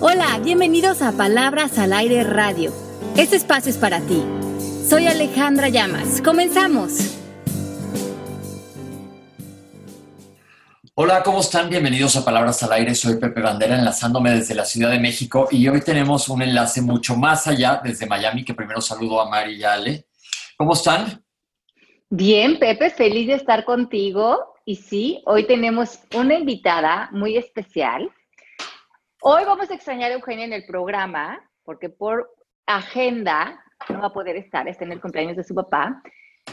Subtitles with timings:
[0.00, 2.72] Hola, bienvenidos a Palabras al Aire Radio.
[3.16, 4.22] Este espacio es para ti.
[4.88, 6.22] Soy Alejandra Llamas.
[6.22, 7.18] Comenzamos.
[10.94, 11.68] Hola, ¿cómo están?
[11.68, 12.94] Bienvenidos a Palabras al Aire.
[12.94, 17.16] Soy Pepe Bandera, enlazándome desde la Ciudad de México y hoy tenemos un enlace mucho
[17.16, 20.06] más allá desde Miami, que primero saludo a Mari y a Ale.
[20.56, 21.24] ¿Cómo están?
[22.08, 24.54] Bien, Pepe, feliz de estar contigo.
[24.64, 28.08] Y sí, hoy tenemos una invitada muy especial.
[29.20, 32.30] Hoy vamos a extrañar a Eugenia en el programa, porque por
[32.66, 36.02] agenda no va a poder estar, está en el cumpleaños de su papá.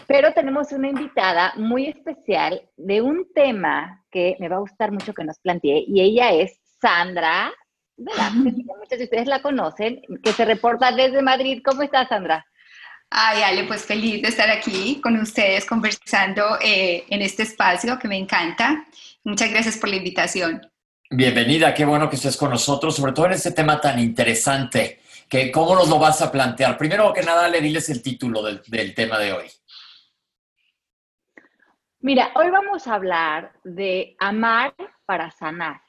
[0.08, 5.14] Pero tenemos una invitada muy especial de un tema que me va a gustar mucho
[5.14, 7.52] que nos plantee, y ella es Sandra
[7.98, 11.62] Muchos de ustedes la conocen, que se reporta desde Madrid.
[11.64, 12.46] ¿Cómo estás, Sandra?
[13.10, 18.08] Ay, Ale, pues feliz de estar aquí con ustedes conversando eh, en este espacio que
[18.08, 18.86] me encanta.
[19.24, 20.62] Muchas gracias por la invitación.
[21.12, 25.02] Bienvenida, qué bueno que estés con nosotros, sobre todo en este tema tan interesante.
[25.30, 26.78] Que, ¿Cómo nos lo vas a plantear?
[26.78, 29.46] Primero que nada, le diles el título del tema de hoy.
[32.00, 34.74] Mira, hoy vamos a hablar de amar
[35.06, 35.82] para sanar.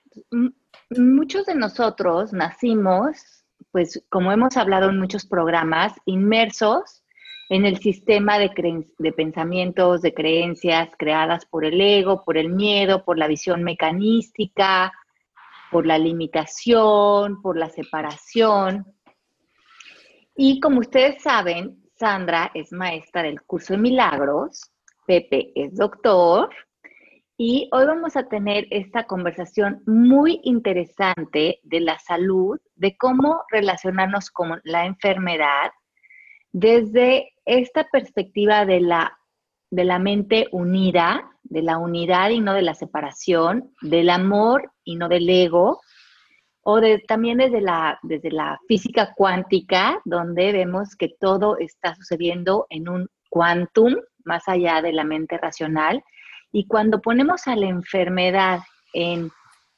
[0.91, 7.03] Muchos de nosotros nacimos, pues como hemos hablado en muchos programas, inmersos
[7.49, 8.51] en el sistema de,
[8.99, 14.93] de, pensamientos, de creencias creadas por el ego, por el miedo, por la visión mecanística,
[15.71, 18.87] por la limitación, por la separación.
[20.37, 24.71] Y como ustedes saben, Sandra es maestra del curso de milagros
[25.07, 26.51] Pepe es doctor
[27.39, 34.31] y hoy vamos a tener esta conversación muy interesante de la salud, de cómo relacionarnos
[34.31, 35.71] con la enfermedad
[36.53, 39.17] desde esta perspectiva de la,
[39.71, 44.97] de la mente unida, de la unidad y no de la separación, del amor y
[44.97, 45.81] no del ego,
[46.63, 52.67] o de, también desde la, desde la física cuántica, donde vemos que todo está sucediendo
[52.71, 53.95] en un quantum,
[54.25, 56.03] más allá de la mente racional.
[56.51, 58.61] Y cuando ponemos a la enfermedad
[58.93, 59.31] en,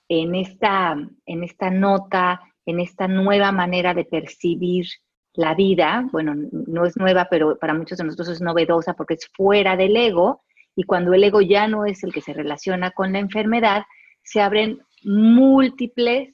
[0.08, 4.86] esta, en esta nota, en esta nueva manera de percibir
[5.34, 9.28] la vida, bueno, no es nueva, pero para muchos de nosotros es novedosa porque es
[9.36, 10.42] fuera del ego,
[10.78, 13.82] y cuando el ego ya no es el que se relaciona con la enfermedad,
[14.22, 16.32] se abren múltiples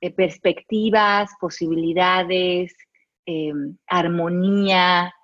[0.00, 2.74] eh, perspectivas, posibilidades,
[3.26, 3.52] eh,
[3.86, 5.14] armonía,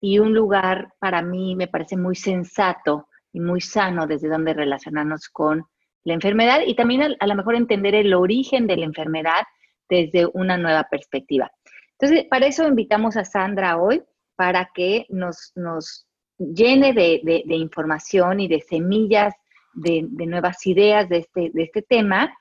[0.00, 5.28] y un lugar para mí me parece muy sensato y muy sano desde donde relacionarnos
[5.28, 5.64] con
[6.02, 9.44] la enfermedad y también a, lo mejor entender el origen de la enfermedad
[9.88, 11.48] desde una nueva perspectiva.
[11.96, 14.02] Entonces, para eso invitamos a Sandra hoy,
[14.34, 16.08] para que nos, nos
[16.40, 19.34] llene de, información y de semillas
[19.74, 22.32] de, de, nuevas ideas de este, de este tema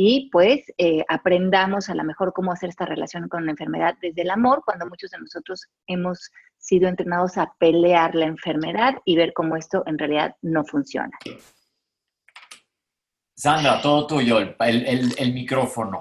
[0.00, 4.22] y pues eh, aprendamos a lo mejor cómo hacer esta relación con la enfermedad desde
[4.22, 9.32] el amor, cuando muchos de nosotros hemos sido entrenados a pelear la enfermedad y ver
[9.32, 11.10] cómo esto en realidad no funciona.
[13.34, 14.54] Sandra, todo tuyo, el,
[15.18, 15.98] el, micrófono.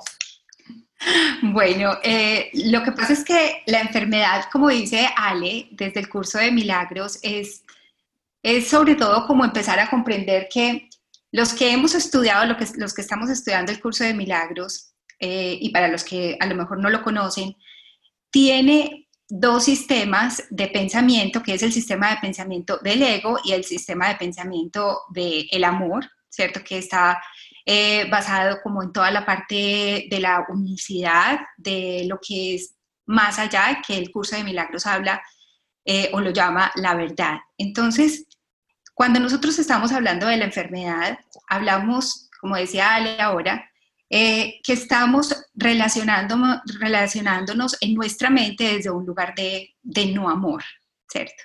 [1.42, 6.40] Bueno, eh, lo que pasa es que la enfermedad, como dice Ale, desde el curso
[6.40, 7.64] de milagros, es,
[8.42, 10.90] es sobre todo como empezar a comprender que
[11.32, 15.88] los que hemos estudiado, los que estamos estudiando el curso de milagros, eh, y para
[15.88, 17.56] los que a lo mejor no lo conocen,
[18.30, 23.64] tiene dos sistemas de pensamiento, que es el sistema de pensamiento del ego y el
[23.64, 26.64] sistema de pensamiento del amor, ¿cierto?
[26.64, 27.22] Que está
[27.70, 32.74] eh, basado como en toda la parte de la unicidad, de lo que es
[33.06, 35.22] más allá, que el curso de milagros habla
[35.84, 37.40] eh, o lo llama la verdad.
[37.58, 38.26] Entonces,
[38.94, 41.20] cuando nosotros estamos hablando de la enfermedad,
[41.50, 43.70] hablamos, como decía Ale ahora,
[44.10, 49.76] eh, que estamos relacionándonos, relacionándonos en nuestra mente desde un lugar de,
[50.14, 50.64] no amor,
[51.10, 51.44] ¿cierto?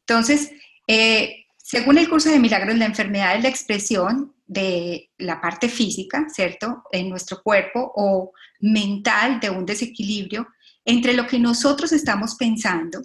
[0.00, 0.50] Entonces,
[0.86, 6.26] eh, según el curso de milagros, la enfermedad es la expresión de la parte física,
[6.28, 6.82] ¿cierto?
[6.90, 10.48] En nuestro cuerpo o mental de un desequilibrio
[10.84, 13.02] entre lo que nosotros estamos pensando,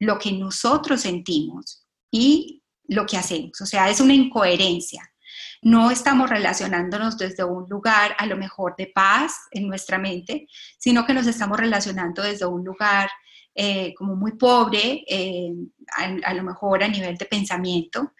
[0.00, 3.60] lo que nosotros sentimos y lo que hacemos.
[3.60, 5.02] O sea, es una incoherencia.
[5.60, 10.46] No estamos relacionándonos desde un lugar a lo mejor de paz en nuestra mente,
[10.78, 13.10] sino que nos estamos relacionando desde un lugar
[13.54, 15.52] eh, como muy pobre, eh,
[16.24, 18.12] a, lo mejor a nivel de pensamiento,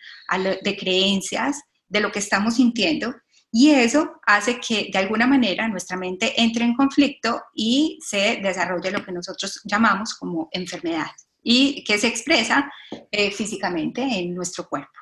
[0.63, 3.15] de creencias, de lo que estamos sintiendo.
[3.51, 8.91] Y eso hace que de alguna manera nuestra mente entre en conflicto y se desarrolle
[8.91, 11.11] lo que nosotros llamamos como enfermedad
[11.43, 12.71] y que se expresa
[13.11, 14.93] eh, físicamente en nuestro cuerpo.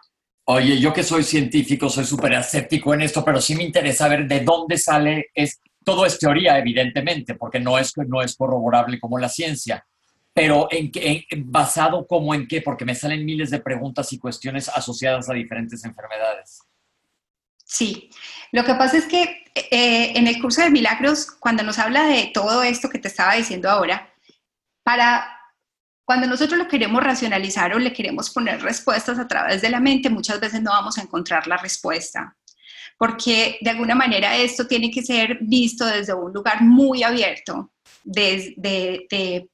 [0.49, 4.29] Oye, yo que soy científico, soy súper escéptico en esto, pero sí me interesa ver
[4.29, 9.19] de dónde sale es todo es teoría, evidentemente, porque no es, no es corroborable como
[9.19, 9.87] la ciencia.
[10.35, 10.91] Pero en,
[11.44, 15.85] basado como en qué, porque me salen miles de preguntas y cuestiones asociadas a diferentes
[15.85, 16.59] enfermedades.
[17.69, 18.11] Sí,
[18.53, 22.31] lo que pasa es que eh, en el curso de milagros, cuando nos habla de
[22.33, 24.09] todo esto que te estaba diciendo ahora,
[24.85, 25.37] para
[26.05, 30.09] cuando nosotros lo queremos racionalizar o le queremos poner respuestas a través de la mente,
[30.09, 32.37] muchas veces no vamos a encontrar la respuesta,
[32.97, 37.73] porque de alguna manera esto tiene que ser visto desde un lugar muy abierto,
[38.05, 39.49] de, de,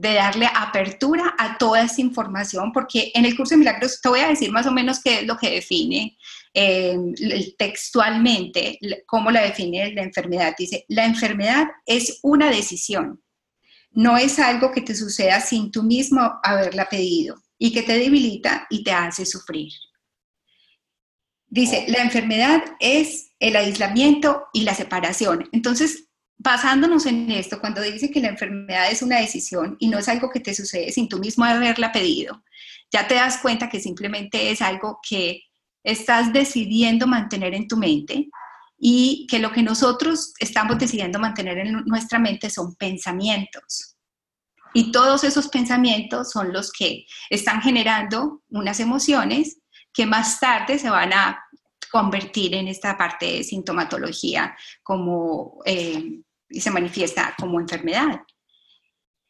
[0.00, 4.28] darle apertura a toda esa información, porque en el curso de milagros te voy a
[4.28, 6.16] decir más o menos qué es lo que define
[6.54, 6.96] eh,
[7.58, 10.54] textualmente, cómo la define la enfermedad.
[10.56, 13.20] Dice, la enfermedad es una decisión
[13.92, 18.66] no es algo que te suceda sin tú mismo haberla pedido y que te debilita
[18.70, 19.72] y te hace sufrir.
[21.46, 25.48] Dice, la enfermedad es el aislamiento y la separación.
[25.52, 26.07] Entonces,
[26.38, 30.30] basándonos en esto, cuando dice que la enfermedad es una decisión y no es algo
[30.30, 32.42] que te sucede sin tú mismo haberla pedido,
[32.90, 35.42] ya te das cuenta que simplemente es algo que
[35.82, 38.28] estás decidiendo mantener en tu mente
[38.78, 43.96] y que lo que nosotros estamos decidiendo mantener en nuestra mente son pensamientos.
[44.74, 49.58] Y todos esos pensamientos son los que están generando unas emociones
[49.92, 51.42] que más tarde se van a
[51.90, 56.20] convertir en esta parte de sintomatología como, eh,
[56.50, 58.22] y se manifiesta como enfermedad.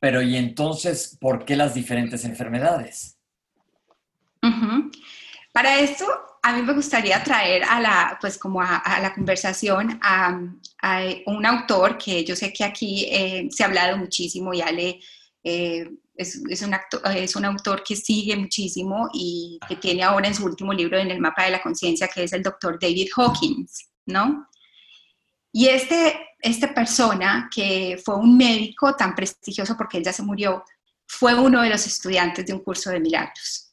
[0.00, 3.16] Pero ¿y entonces por qué las diferentes enfermedades?
[5.52, 6.06] Para esto
[6.42, 10.38] a mí me gustaría traer a la, pues como a, la conversación a,
[11.26, 15.00] un autor que yo sé que aquí eh, se ha hablado muchísimo, y Ale
[15.42, 16.74] eh, es, un
[17.14, 21.10] es, un autor que sigue muchísimo y que tiene ahora en su último libro en
[21.10, 24.48] el mapa de la conciencia, que es el doctor David Hawkins, ¿no?
[25.52, 30.64] Y este, esta persona, que fue un médico tan prestigioso porque él ya se murió,
[31.06, 33.72] fue uno de los estudiantes de un curso de milagros.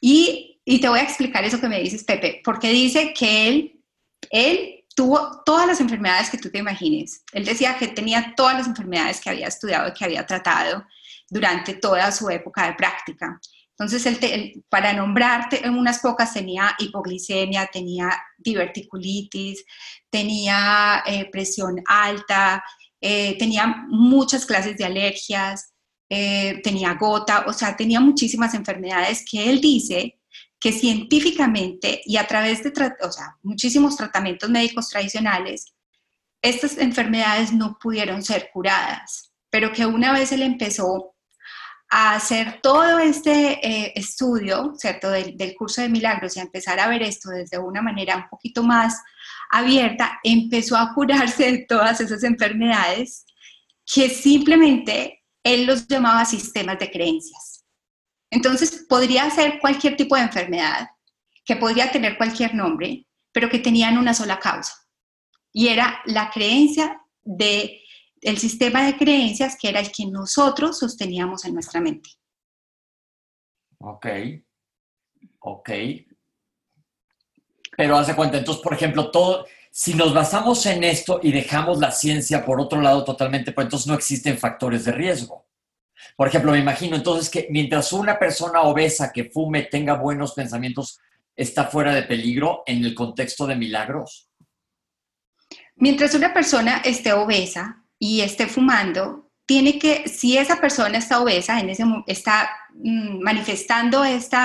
[0.00, 3.82] Y y te voy a explicar eso que me dices, Pepe, porque dice que él,
[4.30, 7.24] él tuvo todas las enfermedades que tú te imagines.
[7.32, 10.86] Él decía que tenía todas las enfermedades que había estudiado y que había tratado
[11.28, 13.40] durante toda su época de práctica.
[13.80, 19.64] Entonces, él, para nombrarte unas pocas, tenía hipoglicemia, tenía diverticulitis,
[20.10, 22.62] tenía eh, presión alta,
[23.00, 25.72] eh, tenía muchas clases de alergias,
[26.10, 30.18] eh, tenía gota, o sea, tenía muchísimas enfermedades que él dice
[30.60, 35.72] que científicamente y a través de o sea, muchísimos tratamientos médicos tradicionales,
[36.42, 41.14] estas enfermedades no pudieron ser curadas, pero que una vez él empezó
[41.90, 46.88] a hacer todo este eh, estudio, ¿cierto?, del, curso de milagros y a empezar a
[46.88, 49.02] ver esto desde una manera un poquito más
[49.50, 53.24] abierta, empezó a curarse de todas esas enfermedades
[53.84, 57.64] que simplemente él los llamaba sistemas de creencias.
[58.30, 60.88] Entonces, podría ser cualquier tipo de enfermedad,
[61.44, 64.74] que podría tener cualquier nombre, pero que tenían una sola causa.
[65.52, 67.79] Y era la creencia de
[68.20, 72.10] el sistema de creencias que era el que nosotros sosteníamos en nuestra mente.
[73.78, 74.06] Ok,
[75.40, 75.70] ok.
[77.76, 81.90] Pero hace cuenta, entonces, por ejemplo, todo, si nos basamos en esto y dejamos la
[81.90, 85.46] ciencia por otro lado totalmente, pues entonces no existen factores de riesgo.
[86.16, 91.00] Por ejemplo, me imagino entonces que mientras una persona obesa que fume tenga buenos pensamientos,
[91.34, 94.28] está fuera de peligro en el contexto de milagros.
[95.76, 101.60] Mientras una persona esté obesa y esté fumando, tiene que, si esa persona está obesa,
[101.60, 104.36] en ese, está mm, manifestando este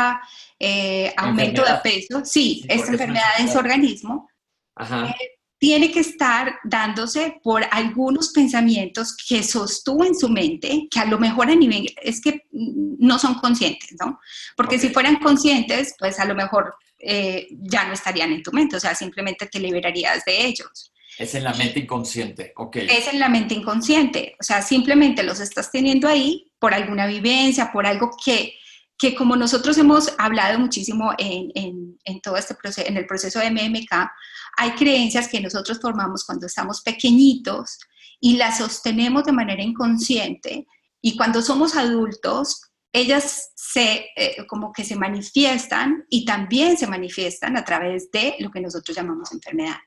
[1.17, 4.27] aumento de peso, sí, esta enfermedad en su organismo,
[4.75, 5.07] Ajá.
[5.07, 11.05] Eh, tiene que estar dándose por algunos pensamientos que sostuvo en su mente, que a
[11.05, 14.19] lo mejor a nivel es que no son conscientes, ¿no?
[14.57, 18.75] Porque si fueran conscientes, pues a lo mejor eh, ya no estarían en tu mente,
[18.75, 20.91] o sea, simplemente te liberarías de ellos.
[21.17, 22.77] Es en la mente inconsciente, ok.
[22.77, 27.71] Es en la mente inconsciente, o sea, simplemente los estás teniendo ahí por alguna vivencia,
[27.71, 28.53] por algo que,
[28.97, 33.39] que como nosotros hemos hablado muchísimo en, en, en todo este proceso, en el proceso
[33.39, 34.11] de MMK,
[34.57, 37.79] hay creencias que nosotros formamos cuando estamos pequeñitos
[38.19, 40.65] y las sostenemos de manera inconsciente
[41.01, 47.57] y cuando somos adultos, ellas se, eh, como que se manifiestan y también se manifiestan
[47.57, 49.81] a través de lo que nosotros llamamos enfermedades.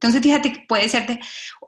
[0.00, 1.18] Entonces, fíjate que puede ser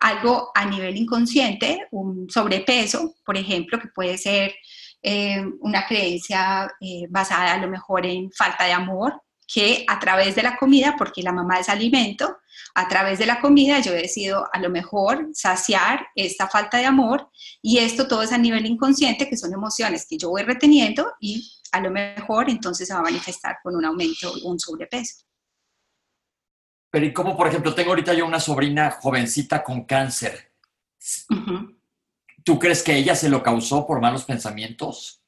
[0.01, 4.55] algo a nivel inconsciente, un sobrepeso, por ejemplo, que puede ser
[5.03, 9.21] eh, una creencia eh, basada a lo mejor en falta de amor,
[9.53, 12.37] que a través de la comida, porque la mamá es alimento,
[12.75, 16.87] a través de la comida yo he decidido a lo mejor saciar esta falta de
[16.87, 17.29] amor
[17.61, 21.51] y esto todo es a nivel inconsciente, que son emociones que yo voy reteniendo y
[21.73, 25.25] a lo mejor entonces se va a manifestar con un aumento o un sobrepeso.
[26.91, 30.53] Pero ¿y cómo, por ejemplo, tengo ahorita yo una sobrina jovencita con cáncer?
[32.45, 35.23] ¿Tú crees que ella se lo causó por malos pensamientos?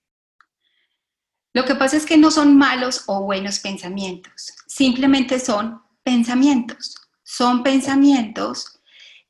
[1.54, 6.96] Lo que pasa es que no son malos o buenos pensamientos, simplemente son pensamientos.
[7.22, 8.80] Son pensamientos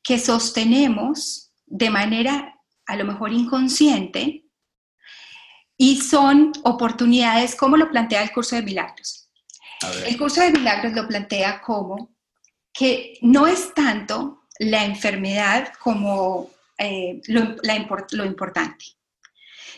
[0.01, 4.45] que sostenemos de manera a lo mejor inconsciente
[5.77, 9.29] y son oportunidades, como lo plantea el curso de milagros.
[10.05, 12.12] El curso de milagros lo plantea como
[12.73, 17.55] que no es tanto la enfermedad como eh, lo,
[18.11, 18.85] lo importante,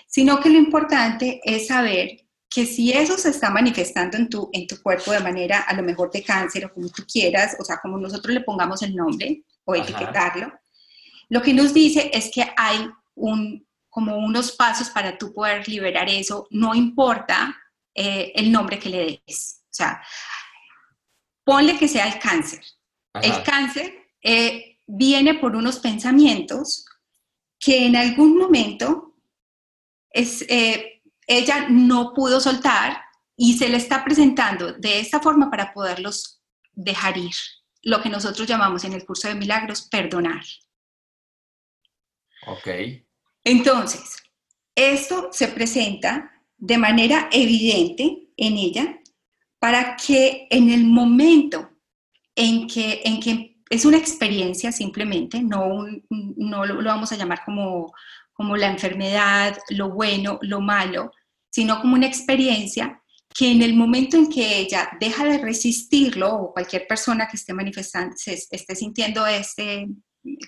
[0.07, 4.65] sino que lo importante es saber que si eso se está manifestando en tu, en
[4.65, 7.79] tu cuerpo de manera a lo mejor de cáncer o como tú quieras, o sea,
[7.81, 10.53] como nosotros le pongamos el nombre o etiquetarlo,
[11.27, 16.07] lo que nos dice es que hay un, como unos pasos para tú poder liberar
[16.09, 17.55] eso, no importa
[17.93, 19.63] eh, el nombre que le des.
[19.63, 20.01] O sea,
[21.43, 22.61] ponle que sea el cáncer.
[23.21, 26.85] El cáncer eh, viene por unos pensamientos
[27.59, 29.15] que en algún momento
[30.09, 33.01] es, eh, ella no pudo soltar
[33.37, 36.41] y se le está presentando de esta forma para poderlos
[36.73, 37.35] dejar ir,
[37.81, 40.43] lo que nosotros llamamos en el curso de milagros perdonar.
[42.47, 42.67] Ok.
[43.43, 44.23] Entonces,
[44.75, 49.01] esto se presenta de manera evidente en ella
[49.59, 51.74] para que en el momento
[52.35, 57.93] en que, es una experiencia simplemente, no, lo, vamos a llamar como,
[58.57, 61.11] la enfermedad, lo bueno, lo malo,
[61.49, 63.01] sino como una experiencia
[63.33, 67.53] que en el momento en que ella deja de resistirlo o cualquier persona que esté
[67.53, 69.87] manifestando, esté sintiendo este,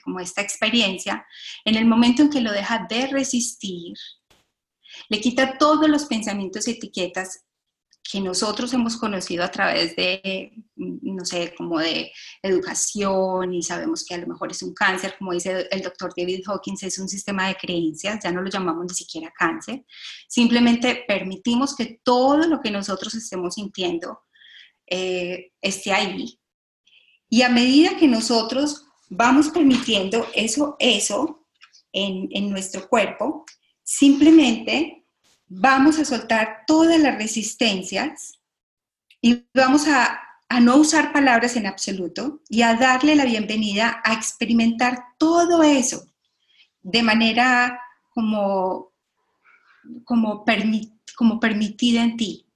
[0.03, 1.25] como esta experiencia,
[1.65, 3.94] en el momento en que lo deja de resistir,
[5.10, 7.46] le quita todos los pensamientos y etiquetas
[8.09, 12.11] que nosotros hemos conocido a través de, no sé, como de
[12.41, 16.43] educación y sabemos que a lo mejor es un cáncer, como dice el doctor David
[16.47, 19.85] Hawkins, es un sistema de creencias, ya no lo llamamos ni siquiera cáncer,
[20.27, 24.21] simplemente permitimos que todo lo que nosotros estemos sintiendo
[24.85, 26.39] eh, esté ahí.
[27.29, 31.45] Y a medida que nosotros vamos permitiendo eso, eso
[31.91, 33.45] en, en nuestro cuerpo,
[33.83, 35.06] simplemente
[35.47, 38.39] vamos a soltar todas las resistencias
[39.21, 40.23] y vamos a,
[40.61, 46.05] no usar palabras en absoluto y a darle la bienvenida a experimentar todo eso
[46.81, 48.93] de manera como,
[50.05, 50.45] como,
[51.15, 52.47] como permitida en ti,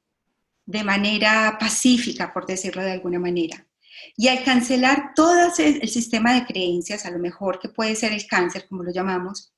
[0.66, 3.68] de manera pacífica, por decirlo de alguna manera.
[4.16, 8.26] Y al cancelar todo el sistema de creencias, a lo mejor que puede ser el
[8.26, 9.54] cáncer, como lo llamamos,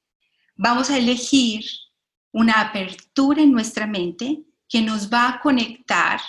[0.56, 1.64] vamos a elegir
[2.34, 6.20] una apertura en nuestra mente que nos va a conectar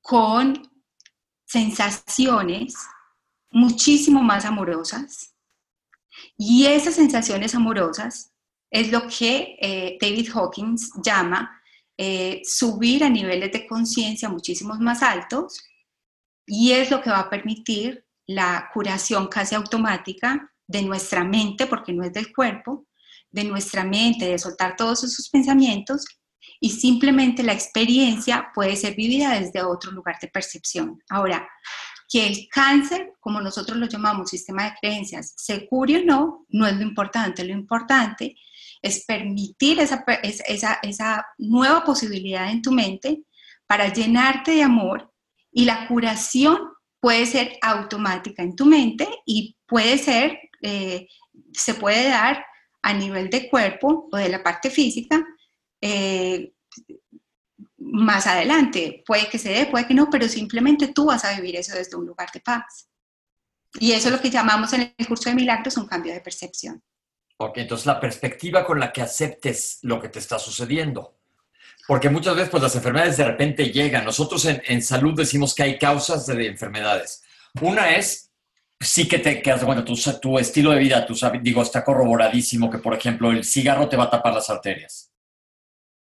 [0.00, 0.70] con
[1.46, 2.76] sensaciones
[3.50, 5.34] muchísimo más amorosas.
[6.36, 8.32] Y esas sensaciones amorosas
[8.70, 11.60] es lo que eh, David Hawkins llama
[11.96, 15.60] eh, subir a niveles de conciencia muchísimos más altos
[16.46, 21.92] y es lo que va a permitir la curación casi automática de nuestra mente, porque
[21.92, 22.86] no es del cuerpo,
[23.34, 26.04] de nuestra mente, de soltar todos esos pensamientos
[26.60, 31.00] y simplemente la experiencia puede ser vivida desde otro lugar de percepción.
[31.10, 31.48] Ahora,
[32.08, 36.64] que el cáncer, como nosotros lo llamamos sistema de creencias, se cure o no, no
[36.64, 37.44] es lo importante.
[37.44, 38.36] Lo importante
[38.80, 43.24] es permitir esa, esa, esa nueva posibilidad en tu mente
[43.66, 45.12] para llenarte de amor
[45.50, 46.58] y la curación
[47.00, 51.08] puede ser automática en tu mente y puede ser, eh,
[51.52, 52.44] se puede dar
[52.84, 55.24] a nivel de cuerpo o de la parte física
[55.80, 56.52] eh,
[57.78, 59.02] más adelante.
[59.06, 61.96] Puede que se dé, puede que no, pero simplemente tú vas a vivir eso desde
[61.96, 62.90] un lugar de paz.
[63.80, 66.82] Y eso es lo que llamamos en el curso de milagros un cambio de percepción.
[67.38, 71.18] Ok, entonces la perspectiva con la que aceptes lo que te está sucediendo.
[71.88, 74.04] Porque muchas veces pues, las enfermedades de repente llegan.
[74.04, 77.24] Nosotros en, en salud decimos que hay causas de enfermedades.
[77.62, 78.30] Una es
[78.80, 82.78] sí que te quedas, bueno, tu, tu estilo de vida, tu, digo, está corroboradísimo que,
[82.78, 85.10] por ejemplo, el cigarro te va a tapar las arterias.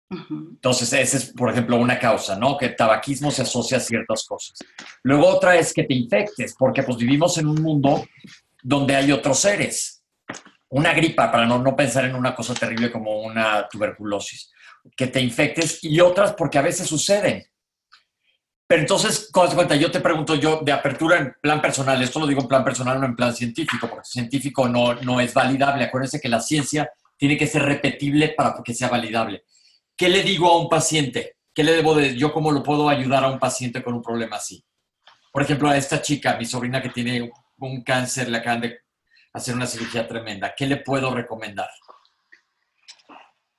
[0.10, 2.58] Entonces, esa es, por ejemplo, una causa, ¿no?
[2.58, 4.58] Que el tabaquismo se asocia a ciertas cosas.
[5.04, 8.04] Luego otra es que te infectes, porque pues vivimos en un mundo
[8.64, 10.04] donde hay otros seres.
[10.70, 14.52] Una gripa, para no, no pensar en una cosa terrible como una tuberculosis.
[14.96, 17.44] Que te infectes y otras porque a veces suceden.
[18.70, 19.76] Pero entonces, ¿cómo cuenta?
[19.76, 23.00] Yo te pregunto yo de apertura en plan personal, esto lo digo en plan personal,
[23.00, 25.86] no en plan científico, porque científico no, no es validable.
[25.86, 29.44] Acuérdense que la ciencia tiene que ser repetible para que sea validable.
[29.98, 31.38] ¿Qué le digo a un paciente?
[31.52, 34.36] ¿Qué le debo de, yo cómo lo puedo ayudar a un paciente con un problema
[34.36, 34.64] así?
[35.34, 38.82] Por ejemplo, a esta chica, mi sobrina que tiene un cáncer, le acaban de
[39.34, 40.54] hacer una cirugía tremenda.
[40.56, 41.70] ¿Qué le puedo recomendar?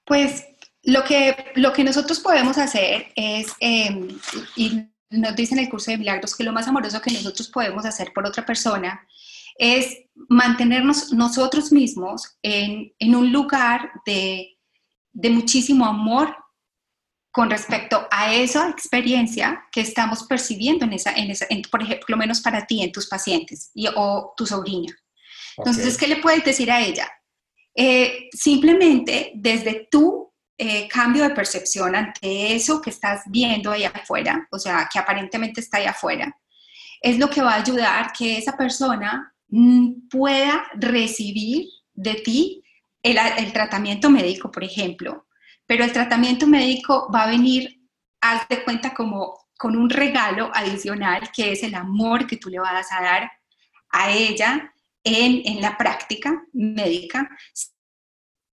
[0.04, 0.46] Pues
[0.84, 5.98] lo que, lo que nosotros podemos hacer es, y nos dice en el curso de
[5.98, 9.06] milagros, que lo más amoroso que nosotros podemos hacer por otra persona
[9.56, 14.56] es mantenernos nosotros mismos en, en un lugar de,
[15.12, 16.34] de muchísimo amor
[17.32, 22.16] con respecto a esa experiencia que estamos percibiendo en esa, en esa por ejemplo, lo
[22.16, 24.96] menos para ti, en tus pacientes y, o tu sobrina.
[25.56, 27.10] Entonces, ¿qué le puedes decir a ella?
[27.74, 30.29] Eh, simplemente desde tu
[30.62, 35.62] eh, cambio de percepción ante eso que estás viendo ahí afuera, o sea, que aparentemente
[35.62, 36.36] está ahí afuera,
[37.00, 42.62] es lo que va a ayudar que esa persona mm, pueda recibir de ti
[43.02, 45.26] el, el tratamiento médico, por ejemplo,
[45.64, 47.80] pero el tratamiento médico va a venir,
[48.20, 52.58] haz de cuenta, como con un regalo adicional, que es el amor que tú le
[52.58, 53.32] vas a dar
[53.88, 54.74] a ella
[55.04, 57.30] en, en la práctica médica,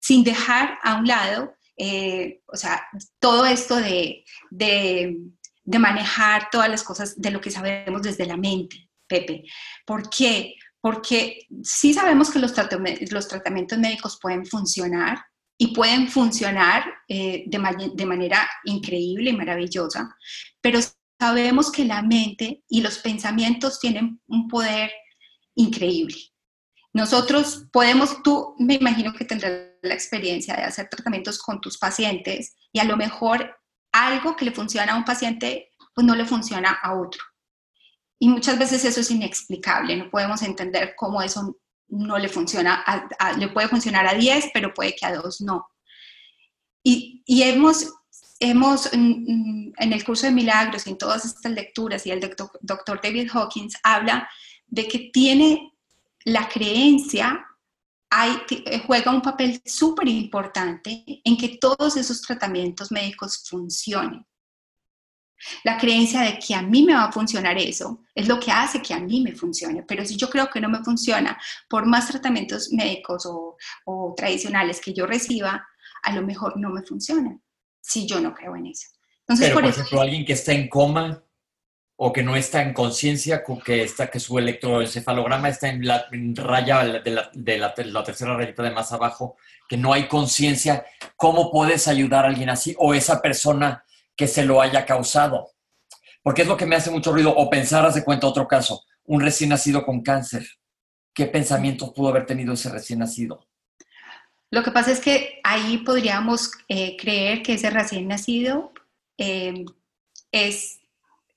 [0.02, 2.86] sin dejar a un lado, eh, o sea,
[3.20, 8.90] todo esto de, de, manejar todas las cosas de lo que sabemos desde la mente,
[9.08, 9.44] Pepe.
[9.86, 10.56] ¿Por qué?
[10.80, 15.20] Porque sí sabemos que los, tratamientos médicos pueden funcionar,
[15.56, 20.14] y pueden funcionar eh, de manera increíble y maravillosa,
[20.60, 20.80] pero
[21.20, 24.92] sabemos que la mente y los pensamientos tienen un poder
[25.56, 26.33] increíble.
[26.94, 32.56] Nosotros podemos, tú me imagino que tendrás la experiencia de hacer tratamientos con tus pacientes
[32.72, 33.58] y a lo mejor
[33.92, 37.22] algo que le funciona a un paciente, pues no le funciona a otro.
[38.20, 41.58] Y muchas veces eso es inexplicable, no podemos entender cómo eso
[41.90, 42.84] no le funciona,
[43.38, 45.68] le puede funcionar a 10, pero puede que a 2 no.
[46.84, 47.92] Y, hemos,
[48.40, 52.20] hemos en, el curso de milagros y en todas estas lecturas, y el
[52.62, 54.30] doctor David Hawkins habla
[54.68, 55.73] de que tiene
[56.26, 57.46] la creencia,
[58.10, 58.38] hay,
[58.86, 64.26] juega un papel súper importante en que todos esos tratamientos médicos funcionen.
[65.64, 68.82] La creencia de que a mí me va a funcionar eso es lo que hace
[68.82, 69.84] que a mí me funcione.
[69.84, 73.58] Pero si yo creo que no me funciona, por más tratamientos médicos o,
[74.16, 75.68] tradicionales que yo reciba,
[76.04, 77.38] a lo mejor no me funciona
[77.82, 78.88] si yo no creo en eso.
[79.28, 81.24] Entonces, por, ejemplo, alguien que está en coma
[81.96, 86.84] o que no está en conciencia, que está que su electroencefalograma está en la raya
[86.84, 89.38] de la, de la tercera rayita de más abajo,
[89.70, 92.76] que no hay conciencia, ¿cómo puedes ayudar a alguien así?
[92.80, 95.52] O esa persona que se lo haya causado.
[96.22, 97.36] Porque es lo que me hace mucho ruido.
[97.36, 100.48] O pensar, hace cuenta otro caso, un recién nacido con cáncer.
[101.14, 103.48] ¿Qué pensamientos pudo haber tenido ese recién nacido?
[104.50, 108.72] Lo que pasa es que ahí podríamos eh, creer que ese recién nacido
[109.18, 109.66] em,
[110.32, 110.80] es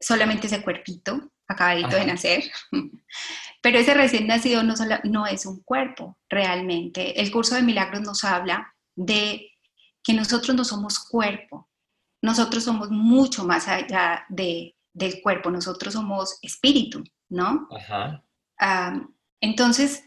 [0.00, 2.44] solamente ese cuerpito acabadito de nacer,
[3.62, 7.20] pero ese recién nacido no, no es un cuerpo realmente.
[7.20, 9.52] El curso de milagros nos habla de
[10.02, 11.68] que nosotros no somos cuerpo,
[12.22, 17.68] nosotros somos mucho más allá de, del cuerpo, nosotros somos espíritu, ¿no?
[17.70, 18.22] Ajá.
[19.40, 20.04] entonces,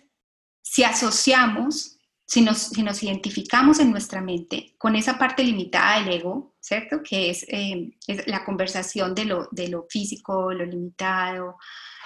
[0.62, 1.99] si asociamos,
[2.30, 7.02] si nos, si nos, identificamos en nuestra mente con esa parte limitada del ego, ¿cierto?
[7.04, 11.58] Que es, eh, es la conversación de lo, de lo, físico, lo limitado,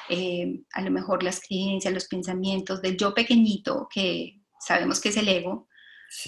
[0.09, 5.17] eh, a lo mejor las creencias, los pensamientos del yo pequeñito, que sabemos que es
[5.17, 5.67] el ego,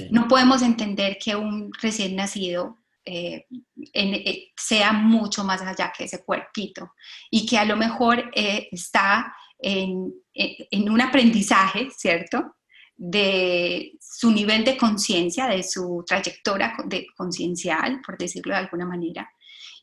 [0.10, 3.46] no podemos entender que un recién nacido eh,
[3.94, 6.94] eh, sea mucho más allá que ese cuerpito
[7.30, 12.56] y que a lo mejor eh, está en, en, un aprendizaje, ¿cierto?
[12.98, 19.30] De su nivel de conciencia, de su trayectoria de conciencial, por decirlo de alguna manera,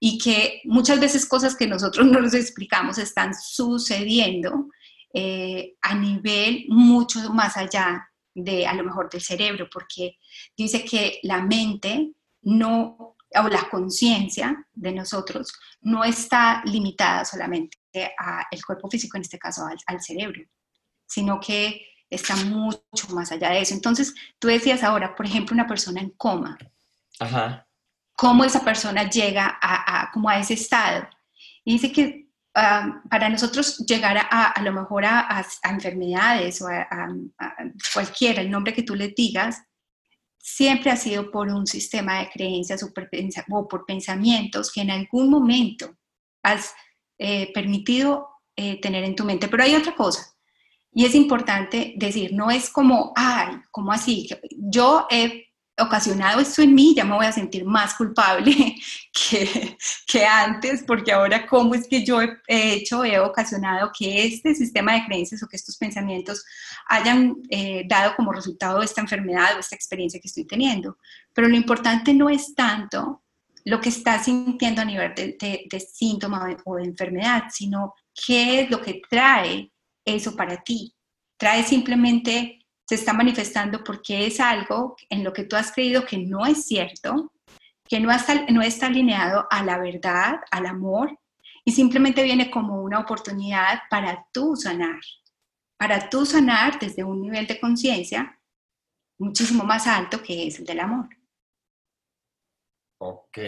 [0.01, 4.69] y que muchas veces cosas que nosotros no nos explicamos están sucediendo
[5.83, 10.19] a nivel mucho más allá de a lo mejor del cerebro, porque
[10.57, 17.79] dice que la mente no, o la conciencia de nosotros no está limitada solamente
[18.19, 20.43] al cuerpo físico, en este caso al, cerebro,
[21.07, 23.75] sino que está mucho más allá de eso.
[23.75, 26.59] Entonces, tú decías ahora, por ejemplo, una persona en coma.
[27.19, 27.67] Ajá.
[28.15, 31.09] ¿Cómo esa persona llega a, como a ese estado?
[31.65, 37.09] Y dice que ah, para nosotros llegar a, a lo mejor a, enfermedades o a,
[37.95, 39.63] cualquiera, el nombre que tú le digas,
[40.39, 42.93] siempre ha sido por un sistema de creencias o
[43.69, 45.97] por pensamientos que en algún momento
[46.43, 46.75] has
[47.19, 49.49] eh, permitido eh, tener en tu mente.
[49.49, 50.32] Pero hay otra cosa,
[50.95, 54.29] y es importante decir, no es como, ay, ¿cómo así?
[54.59, 55.47] Yo he
[55.79, 58.53] ocasionado esto en mí, ya me voy a sentir más culpable
[59.13, 64.55] que, que antes, porque ahora cómo es que yo he hecho, he ocasionado que este
[64.55, 66.45] sistema de creencias o que estos pensamientos
[66.89, 70.99] hayan eh, dado como resultado esta enfermedad o esta experiencia que estoy teniendo.
[71.33, 73.23] Pero lo importante no es tanto
[73.65, 77.95] lo que estás sintiendo a nivel de, de, de síntoma o de enfermedad, sino
[78.27, 79.73] qué es lo que trae
[80.05, 80.95] eso para ti.
[81.39, 86.19] Trae simplemente, se está manifestando porque es algo en lo que tú has creído que
[86.19, 87.33] no es cierto,
[87.89, 91.19] que no está, no está alineado a la verdad, al amor,
[91.65, 95.01] y simplemente viene como una oportunidad para tú sanar,
[95.77, 98.39] para tú sanar desde un nivel de conciencia
[99.19, 101.09] muchísimo más alto que es el del amor.
[102.99, 103.39] Ok.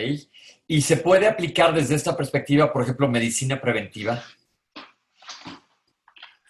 [0.67, 4.23] ¿Y se puede aplicar desde esta perspectiva, por ejemplo, medicina preventiva?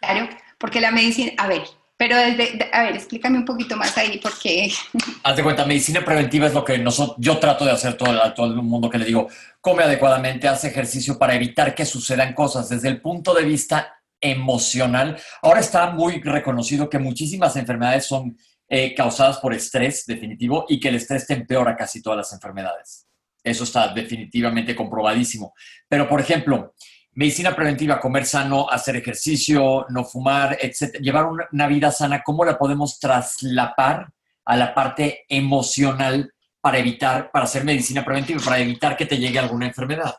[0.05, 1.63] Claro, porque la medicina, a ver,
[1.97, 4.71] pero desde, a ver, explícame un poquito más ahí, porque...
[5.23, 8.35] Haz de cuenta, medicina preventiva es lo que nosotros, yo trato de hacer todo, a
[8.35, 9.29] todo el mundo que le digo,
[9.61, 15.19] come adecuadamente, hace ejercicio para evitar que sucedan cosas desde el punto de vista emocional.
[15.43, 18.37] Ahora está muy reconocido que muchísimas enfermedades son
[18.69, 23.07] eh, causadas por estrés definitivo y que el estrés te empeora casi todas las enfermedades.
[23.43, 25.55] Eso está definitivamente comprobadísimo.
[25.89, 26.75] Pero, por ejemplo,
[27.15, 30.99] medicina preventiva, comer sano, hacer ejercicio, no fumar, etc.
[31.01, 34.13] Llevar una vida sana, ¿cómo la podemos traslapar
[34.45, 39.39] a la parte emocional para evitar, para hacer medicina preventiva, para evitar que te llegue
[39.39, 40.15] alguna enfermedad?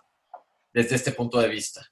[0.74, 1.86] Desde este punto de vista.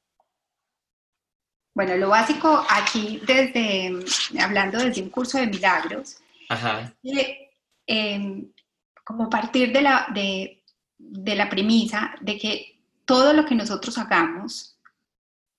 [1.75, 3.91] Bueno, lo básico aquí, desde
[4.39, 6.17] hablando desde un curso de milagros,
[6.49, 6.93] Ajá.
[7.87, 8.47] Eh,
[9.03, 10.63] como partir de la, de,
[10.97, 14.72] de la premisa de que todo lo que nosotros hagamos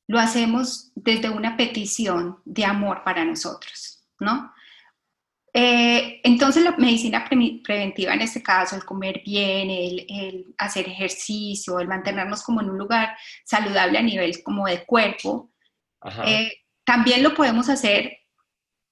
[0.07, 4.53] lo hacemos desde una petición de amor para nosotros, ¿no?
[5.57, 11.87] Eh, entonces la medicina preventiva en este caso, el comer bien, el, hacer ejercicio, el
[11.87, 15.53] mantenernos como en un lugar saludable a nivel como de cuerpo,
[16.27, 16.53] eh,
[16.85, 18.19] también lo podemos hacer,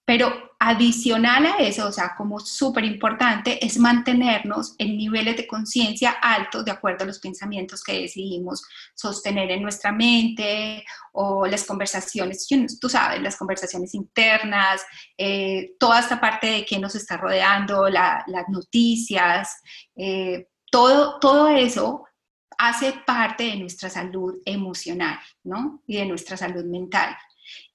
[0.05, 6.13] pero Adicional a eso, o sea, como súper importante, es mantenernos en niveles de conciencia
[6.23, 8.63] altos de acuerdo a los pensamientos que decidimos
[8.95, 12.47] sostener en nuestra mente o las conversaciones,
[12.81, 14.87] tú sabes, las conversaciones internas,
[15.19, 19.63] eh, toda esta parte de qué nos está rodeando, las noticias,
[19.97, 22.05] eh, todo, todo eso
[22.57, 25.83] hace parte de nuestra salud emocional, ¿no?
[25.89, 27.17] Y de nuestra salud mental.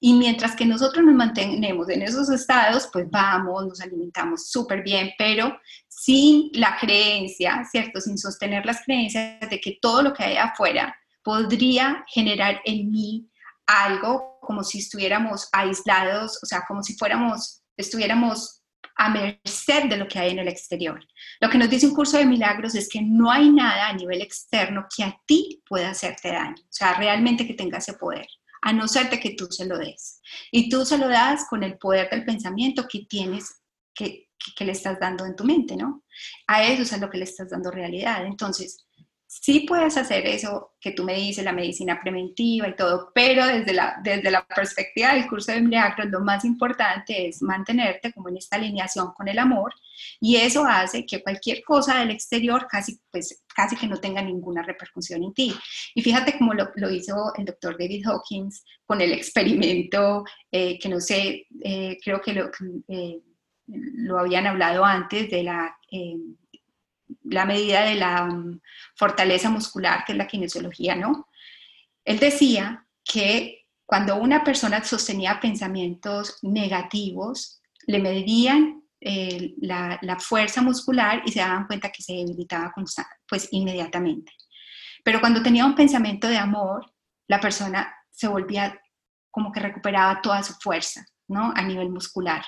[0.00, 5.10] Y mientras que nosotros nos mantenemos en esos estados, pues vamos, nos alimentamos súper bien,
[5.18, 8.00] pero sin la creencia, ¿cierto?
[8.00, 13.28] Sin sostener las creencias de que todo lo que hay afuera podría generar en mí
[13.66, 18.62] algo como si estuviéramos aislados, o sea, como si fuéramos, estuviéramos
[18.96, 21.04] a merced de lo que hay en el exterior.
[21.40, 24.22] Lo que nos dice un curso de milagros es que no hay nada a nivel
[24.22, 28.26] externo que a ti pueda hacerte daño, o sea, realmente que tenga ese poder
[28.62, 30.20] a no ser de que tú se lo des.
[30.50, 33.62] Y tú se lo das con el poder del pensamiento que tienes,
[33.94, 36.04] que, que, le estás dando en tu mente, ¿no?
[36.46, 38.24] A eso es lo que le estás dando realidad.
[38.26, 38.87] Entonces,
[39.28, 43.74] sí puedes hacer eso que tú me dices, la medicina preventiva y todo, pero desde
[43.74, 48.38] la, desde la perspectiva del curso de milagros, lo más importante es mantenerte como en
[48.38, 49.74] esta alineación con el amor
[50.18, 54.62] y eso hace que cualquier cosa del exterior casi, pues, casi que no tenga ninguna
[54.62, 55.54] repercusión en ti.
[55.94, 60.88] Y fíjate cómo lo, lo hizo el doctor David Hawkins con el experimento, eh, que
[60.88, 62.50] no sé, eh, creo que lo,
[62.88, 63.20] eh,
[63.66, 65.76] lo habían hablado antes de la
[67.30, 68.60] la medida de la um,
[68.94, 71.28] fortaleza muscular, que es la kinesiología, ¿no?
[72.04, 81.22] Él decía que cuando una persona sostenía pensamientos negativos, le medían eh, la, fuerza muscular
[81.24, 82.72] y se daban cuenta que se debilitaba
[83.26, 84.32] pues inmediatamente.
[85.04, 86.92] Pero cuando tenía un pensamiento de amor,
[87.28, 88.78] la persona se volvía
[89.30, 91.52] como que recuperaba toda su fuerza, ¿no?
[91.54, 92.44] A nivel muscular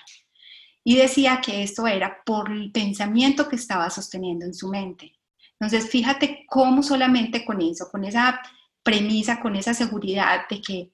[0.84, 5.12] y decía que esto era por el pensamiento que estaba sosteniendo en su mente.
[5.58, 8.40] Entonces, fíjate cómo solamente con eso, con esa
[8.82, 10.90] premisa, con esa seguridad de que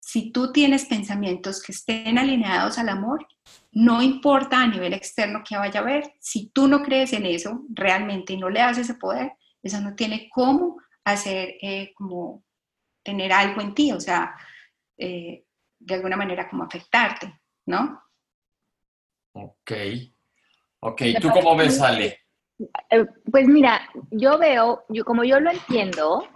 [0.00, 3.26] si tú tienes pensamientos que estén alineados al amor,
[3.72, 7.62] no importa a nivel externo que vaya a ver, si tú no crees en eso
[7.68, 12.42] realmente y no le das ese poder, eso no tiene cómo hacer eh, como
[13.04, 14.34] tener algo en ti, o sea,
[14.96, 15.44] eh,
[15.78, 18.02] de alguna manera como afectarte, ¿no?
[19.42, 19.72] Ok.
[20.80, 22.20] Ok, ¿tú cómo ves, Ale?
[22.90, 26.26] Eh, pues mira, yo veo, yo como yo lo entiendo,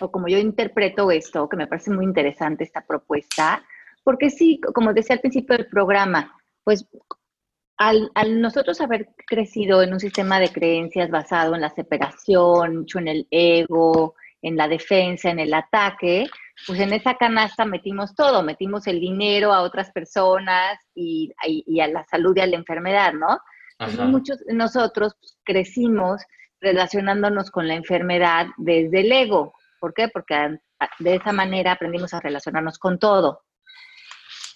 [0.00, 3.64] o como yo interpreto esto, que me parece muy interesante esta propuesta,
[4.02, 6.86] porque sí, como decía al principio del programa, pues
[7.76, 13.08] al, nosotros haber crecido en un sistema de creencias basado en la separación, mucho en
[13.08, 16.26] el ego, en la defensa, en el ataque,
[16.66, 21.32] pues en esa canasta metimos todo, metimos el dinero a otras personas y,
[21.80, 23.38] a la salud y a la enfermedad, ¿no?
[24.06, 25.14] muchos de nosotros
[25.44, 26.22] crecimos
[26.60, 29.52] relacionándonos con la enfermedad desde el ego.
[29.80, 30.08] ¿Por qué?
[30.08, 30.58] Porque
[31.00, 33.42] de esa manera aprendimos a relacionarnos con todo.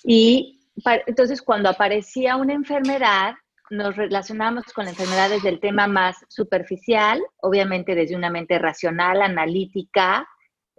[0.05, 0.71] Y
[1.07, 3.35] entonces cuando aparecía una enfermedad,
[3.71, 9.21] nos relacionamos con la enfermedad desde el tema más superficial, obviamente desde una mente racional,
[9.21, 10.27] analítica,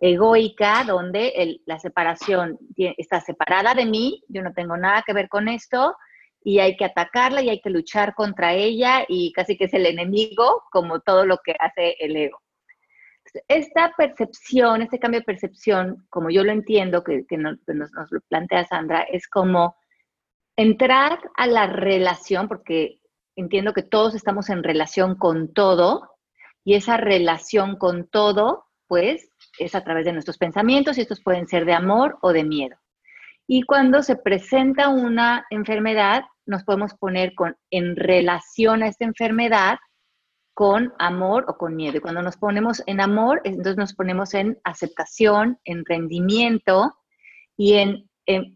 [0.02, 5.48] egoica, donde la separación está separada de mí, yo no tengo nada que ver con
[5.48, 5.96] esto,
[6.44, 9.86] y hay que atacarla y hay que luchar contra ella y casi que es el
[9.86, 12.42] enemigo, como todo lo que hace el ego.
[13.48, 18.66] Esta percepción, este cambio de percepción, como yo lo entiendo, que, nos, nos, lo plantea
[18.66, 19.76] Sandra, es como
[20.56, 23.02] entrar a la relación, porque
[23.36, 26.10] entiendo que todos estamos en relación con todo,
[26.64, 29.29] y esa relación con todo, pues,
[29.60, 32.78] es a través de nuestros pensamientos, y estos pueden ser de amor o de miedo.
[33.48, 39.78] Y cuando se presenta una enfermedad, nos podemos poner con, en relación a esta enfermedad
[40.54, 41.98] con amor o con miedo.
[41.98, 46.96] Y cuando nos ponemos en amor, entonces nos ponemos en aceptación, en rendimiento
[47.58, 48.10] y en,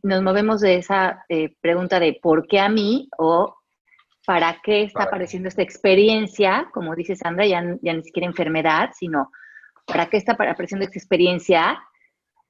[0.04, 3.10] nos movemos de esa eh, pregunta de ¿por qué a mí?
[3.18, 3.56] o
[4.26, 6.70] ¿para qué está apareciendo esta experiencia?
[6.74, 9.32] Como dice Sandra, ya, ya ni siquiera enfermedad, sino
[9.86, 11.80] ¿para qué está apareciendo esta experiencia?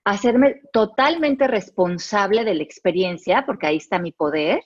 [0.06, 4.62] hacerme totalmente responsable de la experiencia, porque ahí está mi poder,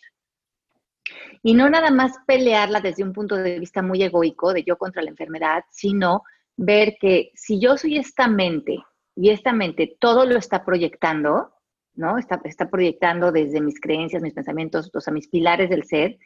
[1.44, 5.02] y no nada más pelearla desde un punto de vista muy egoico, de yo contra
[5.02, 6.24] la enfermedad, sino
[6.56, 8.80] ver que si yo soy esta mente
[9.16, 11.54] y esta mente todo lo está proyectando,
[11.94, 12.18] ¿no?
[12.18, 16.18] Está, está proyectando desde mis creencias, mis pensamientos, o sea, mis pilares del ser,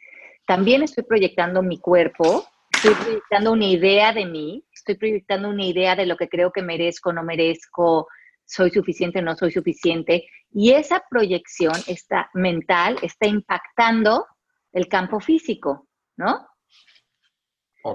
[0.46, 5.96] también estoy proyectando mi cuerpo, estoy proyectando una idea de mí, estoy proyectando una idea
[5.96, 8.08] de lo que creo que merezco, no merezco,
[8.44, 10.26] soy suficiente, no soy suficiente.
[10.50, 14.26] Y esa proyección está mental está impactando
[14.72, 16.46] el campo físico, ¿no?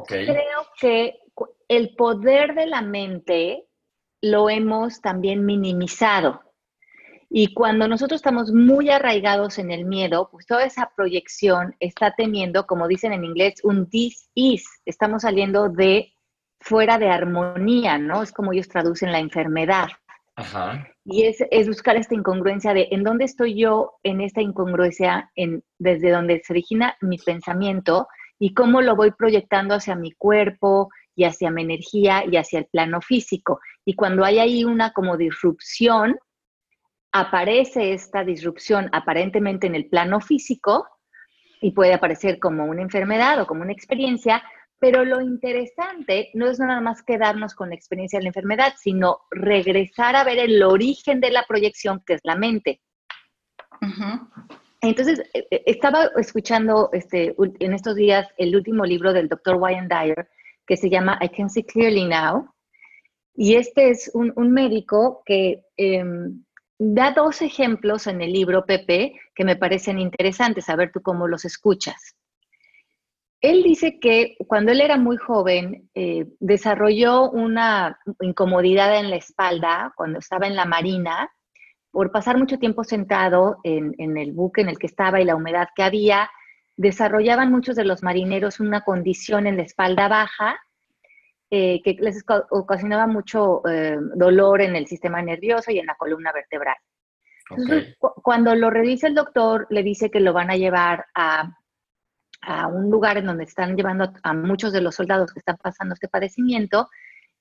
[0.08, 1.20] Creo que
[1.68, 3.68] el poder de la mente
[4.22, 6.42] lo hemos también minimizado.
[7.30, 12.66] Y cuando nosotros estamos muy arraigados en el miedo, pues toda esa proyección está teniendo,
[12.66, 14.66] como dicen en inglés, un dis-is.
[14.86, 16.14] Estamos saliendo de
[16.60, 18.24] fuera de armonía, ¿no?
[18.24, 19.88] Es como ellos traducen la enfermedad.
[21.04, 25.64] Y es, es, buscar esta incongruencia de en dónde estoy yo en esta incongruencia, en,
[25.80, 31.24] desde donde se origina mi pensamiento y cómo lo voy proyectando hacia mi cuerpo y
[31.24, 33.60] hacia mi energía y hacia el plano físico.
[33.84, 36.16] Y cuando hay ahí una como disrupción,
[37.12, 40.88] aparece esta disrupción aparentemente en el plano físico
[41.62, 44.44] y puede aparecer como una enfermedad o como una experiencia,
[44.80, 49.22] pero lo interesante no es nada más quedarnos con la experiencia de la enfermedad, sino
[49.32, 52.82] regresar a ver el origen de la proyección, que es la mente.
[54.82, 59.88] Entonces, eh, eh, estaba escuchando este, en estos días el último libro del doctor Wayne
[59.88, 60.30] Dyer,
[60.66, 62.54] que se llama I Can See Clearly Now.
[63.34, 66.44] Y este es un, médico que em,
[66.80, 71.28] da dos ejemplos en el libro, Pepe, que me parecen interesantes, a ver tú cómo
[71.28, 72.16] los escuchas.
[73.42, 79.94] Él dice que cuando él era muy joven eh, desarrolló una incomodidad en la espalda
[79.96, 81.30] cuando estaba en la marina
[81.92, 85.68] por pasar mucho tiempo sentado en, el buque en el que estaba y la humedad
[85.76, 86.30] que había.
[86.76, 90.60] Desarrollaban muchos de los marineros una condición en la espalda baja
[91.50, 96.32] eh, que les ocasionaba mucho eh, dolor en el sistema nervioso y en la columna
[96.34, 96.76] vertebral.
[98.22, 101.52] cuando lo revisa el doctor, le dice que lo van a llevar a
[102.42, 105.94] a un lugar en donde están llevando a muchos de los soldados que están pasando
[105.94, 106.88] este padecimiento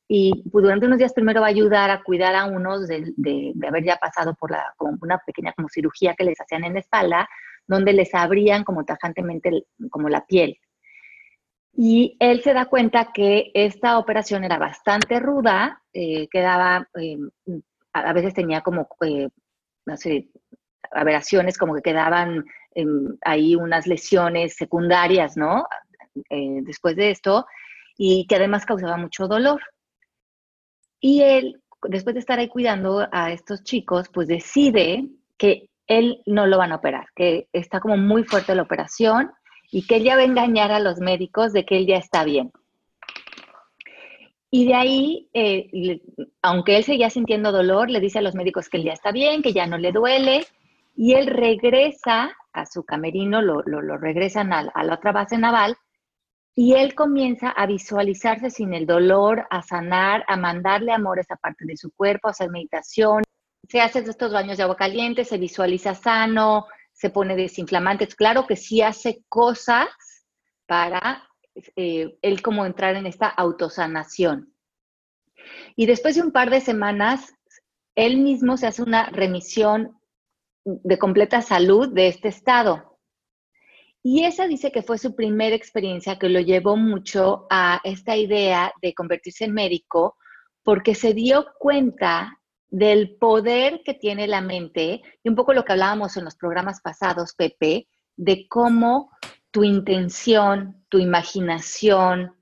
[0.09, 3.85] y pues, durante unos días primero va a ayudar a cuidar a unos de, haber
[3.85, 7.29] ya pasado por la, como una pequeña como cirugía que les hacían en la espalda,
[7.67, 10.59] donde les abrían como tajantemente como la piel.
[11.73, 17.19] Y él se da cuenta que esta operación era bastante ruda, eh, quedaba, eh,
[17.93, 19.29] a veces tenía como, eh,
[19.85, 20.31] no sé,
[20.91, 22.45] aberraciones como que quedaban
[23.23, 25.67] hay unas lesiones secundarias, ¿no?
[26.31, 27.47] Eh, después de esto,
[27.97, 29.61] y que además causaba mucho dolor.
[31.01, 36.47] Y él, después de estar ahí cuidando a estos chicos, pues decide que él no
[36.47, 39.31] lo van a operar, que está como muy fuerte la operación
[39.71, 42.25] y que él ya va a engañar a los médicos de que él ya está
[42.25, 42.53] bien.
[44.51, 46.01] Y de ahí, eh,
[46.41, 49.43] aunque él seguía sintiendo dolor, le dice a los médicos que él ya está bien,
[49.43, 50.47] que ya no le duele,
[50.97, 53.63] y él regresa a su camerino, lo,
[53.99, 55.77] regresan a, la otra base naval,
[56.55, 61.37] y él comienza a visualizarse sin el dolor, a sanar, a mandarle amor a esa
[61.37, 63.25] parte de su cuerpo, a hacer meditación.
[63.69, 68.07] Se hace estos baños de agua caliente, se visualiza sano, se pone desinflamante.
[68.09, 69.89] Claro que sí hace cosas
[70.65, 71.29] para
[71.77, 74.55] eh, él como entrar en esta autosanación.
[75.77, 77.35] Y después de un par de semanas,
[77.95, 79.99] él mismo se hace una remisión
[80.67, 82.99] de completa salud de este estado.
[84.03, 88.73] Y esa dice que fue su primera experiencia que lo llevó mucho a esta idea
[88.83, 90.17] de convertirse en médico,
[90.63, 95.73] porque se dio cuenta del poder que tiene la mente, y un poco lo que
[95.73, 99.11] hablábamos en los programas pasados, Pepe, de cómo
[99.51, 102.35] tu intención, tu imaginación,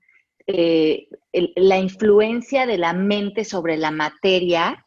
[0.47, 4.84] eh, la influencia de la mente sobre la materia,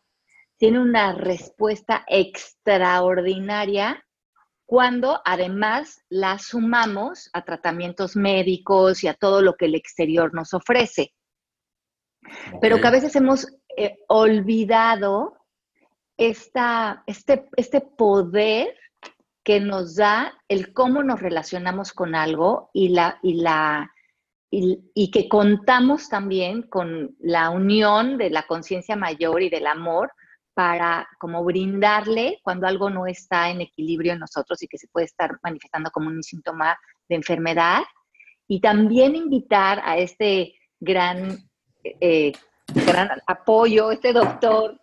[0.59, 4.05] tiene una respuesta extraordinaria
[4.67, 10.53] cuando además la sumamos a tratamientos médicos y a todo lo que el exterior nos
[10.53, 11.15] ofrece.
[12.61, 15.39] Pero que a veces hemos eh, olvidado
[16.19, 18.75] esta, este, este poder
[19.43, 23.91] que nos da el cómo nos relacionamos con algo y, la, y, la,
[24.51, 30.13] y que contamos también con la unión de la conciencia mayor y del amor
[30.59, 35.07] para como brindarle cuando algo no está en equilibrio en nosotros y que se puede
[35.07, 36.77] estar manifestando como un síntoma
[37.09, 37.83] de enfermedad.
[38.49, 41.49] Y también invitar a este gran,
[41.85, 42.33] eh,
[42.75, 44.77] gran apoyo, este doctor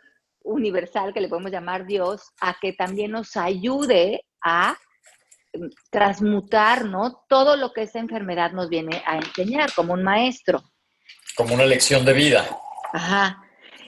[0.45, 4.77] universal que le podemos llamar Dios, a que también nos ayude a
[5.53, 7.25] mm, transmutar, ¿no?
[7.27, 10.63] Todo lo que esta enfermedad nos viene a enseñar como un maestro.
[11.35, 12.47] Como una lección de vida.
[12.93, 13.44] Ajá.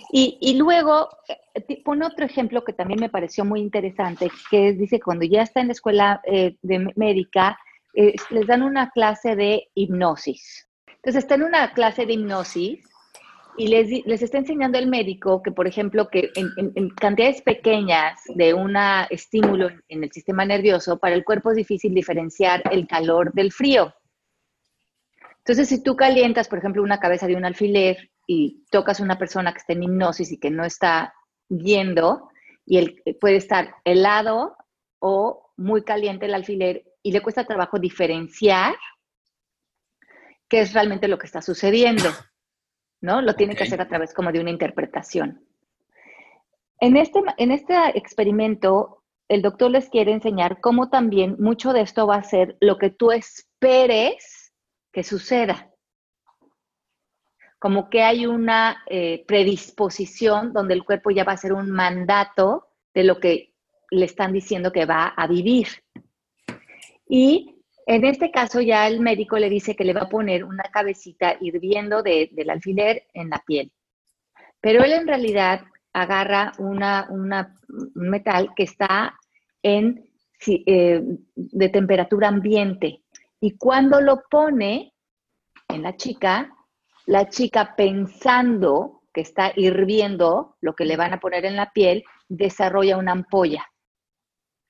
[0.09, 5.25] Y, luego eh, pone otro ejemplo que también me pareció muy interesante, que dice cuando
[5.25, 7.57] ya está en la escuela eh, de médica,
[7.93, 10.67] eh, les dan una clase de hipnosis.
[10.87, 12.79] Entonces está en una clase de hipnosis
[13.57, 18.53] y les, les está enseñando el médico que, por ejemplo, que en, cantidades pequeñas de
[18.53, 18.75] un
[19.09, 23.93] estímulo en el sistema nervioso, para el cuerpo es difícil diferenciar el calor del frío.
[25.39, 29.17] Entonces, si tú calientas, por ejemplo, una cabeza de un alfiler y tocas a una
[29.17, 31.13] persona que está en hipnosis y que no está
[31.47, 32.29] viendo,
[32.65, 34.57] y él eh, puede estar helado
[34.99, 38.75] o muy caliente el alfiler y le cuesta trabajo diferenciar
[40.49, 42.09] qué es realmente lo que está sucediendo,
[43.01, 43.21] ¿no?
[43.21, 45.45] Lo tiene que hacer a través como de una interpretación.
[46.79, 52.07] En este, en este experimento, el doctor les quiere enseñar cómo también mucho de esto
[52.07, 54.53] va a ser lo que tú esperes
[54.91, 55.66] que suceda
[57.59, 62.67] como que hay una eh, predisposición donde el cuerpo ya va a ser un mandato
[62.93, 63.53] de lo que
[63.89, 65.67] le están diciendo que va a vivir.
[67.07, 70.63] Y en este caso ya el médico le dice que le va a poner una
[70.63, 73.71] cabecita hirviendo del alfiler en la piel.
[74.59, 75.61] Pero él en realidad
[75.93, 77.33] agarra una, un
[77.95, 79.17] metal que está
[79.63, 80.05] en,
[80.45, 81.01] eh,
[81.35, 83.03] de temperatura ambiente
[83.39, 84.93] y cuando lo pone
[85.69, 86.51] en la chica,
[87.07, 92.03] la chica pensando que está hirviendo lo que le van a poner en la piel,
[92.27, 93.65] desarrolla una ampolla.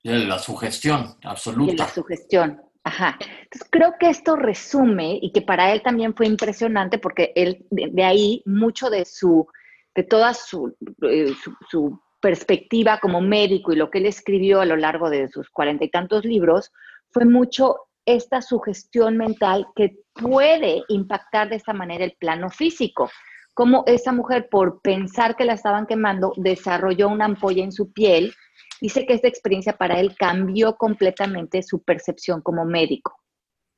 [0.04, 1.84] La sugestión, absoluta.
[1.84, 3.18] la sugestión, ajá.
[3.20, 8.04] Entonces creo que esto resume y que para él también fue impresionante porque él, de,
[8.04, 9.46] ahí, mucho de su,
[9.94, 11.34] de toda su, eh,
[11.68, 15.84] su perspectiva como médico y lo que él escribió a lo largo de sus cuarenta
[15.84, 16.72] y tantos libros,
[17.10, 23.10] fue mucho esta sugestión mental que puede impactar de esta manera el plano físico.
[23.52, 28.34] Como esa mujer, por pensar que la estaban quemando, desarrolló una ampolla en su piel.
[28.80, 33.14] Dice que esta experiencia para él cambió completamente su percepción como médico.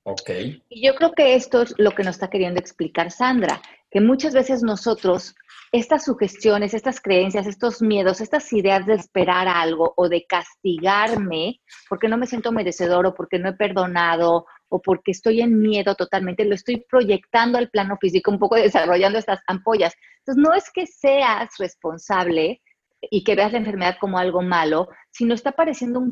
[0.04, 0.30] Ok.
[0.68, 4.32] Y yo creo que esto es lo que nos está queriendo explicar Sandra, que muchas
[4.32, 5.34] veces nosotros
[5.72, 12.08] estas sugestiones, estas creencias, estos miedos, estas ideas de esperar algo o de castigarme porque
[12.08, 16.44] no me siento merecedor o porque no he perdonado o porque estoy en miedo totalmente,
[16.44, 19.94] lo estoy proyectando al plano físico, un poco desarrollando estas ampollas.
[20.20, 22.60] Entonces, no es que seas responsable
[23.02, 26.02] y que veas la enfermedad como algo malo, sino está pareciendo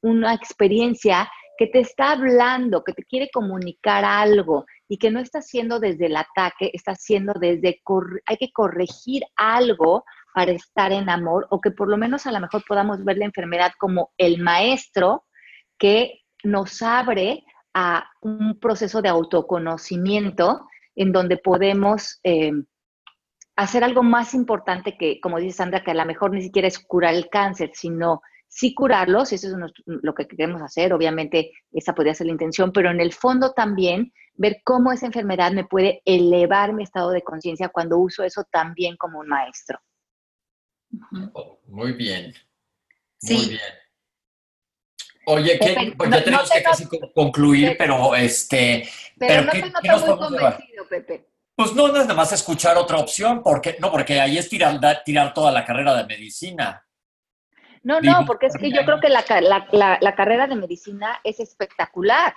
[0.00, 5.38] una experiencia que te está hablando, que te quiere comunicar algo y que no está
[5.38, 7.80] haciendo desde el ataque, está haciendo desde,
[8.26, 12.40] hay que corregir algo para estar en amor o que por lo menos a lo
[12.40, 15.26] mejor podamos ver la enfermedad como el maestro
[15.78, 20.66] que nos abre a un proceso de autoconocimiento
[20.96, 22.50] en donde podemos eh,
[23.54, 26.80] hacer algo más importante que, como dice Sandra, que a lo mejor ni siquiera es
[26.80, 32.14] curar el cáncer, sino sí curarlos, eso es lo que queremos hacer, obviamente esa podría
[32.14, 36.74] ser la intención, pero en el fondo también ver cómo esa enfermedad me puede elevar
[36.74, 39.78] mi estado de conciencia cuando uso eso también como un maestro.
[41.32, 42.34] Oh, muy bien.
[43.22, 43.60] Muy bien.
[45.26, 48.88] Oye, que pues ya tenemos que casi concluir, pero este.
[49.16, 51.28] Pero, no te noto muy convencido, Pepe.
[51.54, 54.80] Pues no, no es nada más escuchar otra opción, porque no, porque ahí es tirar,
[55.04, 56.84] tirar toda la carrera de medicina.
[57.82, 62.34] No, no, porque es que yo creo que la, carrera de medicina es espectacular.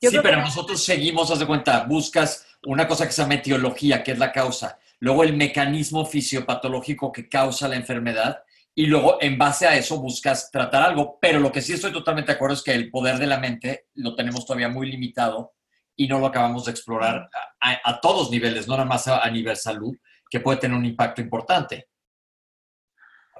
[0.00, 4.12] sí, pero nosotros seguimos, haz de cuenta, buscas una cosa que se llama etiología, que
[4.12, 8.42] es la causa, luego el mecanismo fisiopatológico que causa la enfermedad,
[8.74, 11.18] y luego en base a eso buscas tratar algo.
[11.20, 13.86] Pero lo que sí estoy totalmente de acuerdo es que el poder de la mente
[13.94, 15.54] lo tenemos todavía muy limitado
[15.96, 19.96] y no lo acabamos de explorar a, todos niveles, no nada más a nivel salud,
[20.28, 21.88] que puede tener un impacto importante.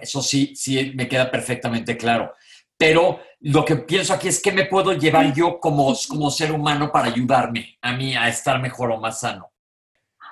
[0.01, 2.35] Eso sí, sí me queda perfectamente claro.
[2.77, 6.91] Pero lo que pienso aquí es que me puedo llevar yo como, como ser humano
[6.93, 9.51] para ayudarme a mí a estar mejor o más sano.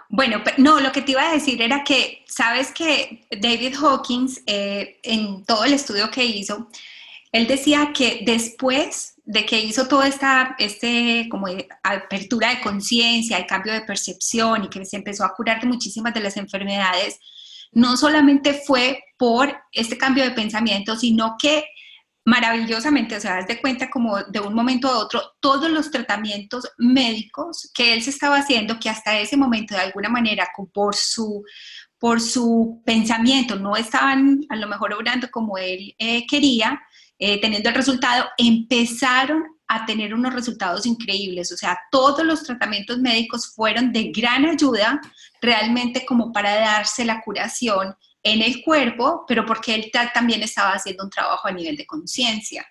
[0.09, 5.01] Bueno, no, lo que te iba a decir era que, sabes que David Hawkins, eh,
[5.03, 6.69] en todo el estudio que hizo,
[7.33, 11.47] él decía que después de que hizo toda esta este, como
[11.83, 16.15] apertura de conciencia, el cambio de percepción y que se empezó a curar de muchísimas
[16.15, 17.19] de las enfermedades,
[17.75, 21.65] no solamente fue por este cambio de pensamiento, sino que
[22.25, 26.67] maravillosamente, o sea, das de cuenta como de un momento a otro, todos los tratamientos
[26.79, 31.45] médicos que él se estaba haciendo, que hasta ese momento de alguna manera por su,
[31.99, 36.81] por su pensamiento no estaban a lo mejor obrando como él eh, quería,
[37.19, 41.53] eh, teniendo el resultado, empezaron a tener unos resultados increíbles.
[41.53, 45.01] O sea, todos los tratamientos médicos fueron de gran ayuda
[45.41, 51.05] realmente como para darse la curación en el cuerpo, pero porque él también estaba haciendo
[51.05, 52.67] un trabajo a nivel de conciencia.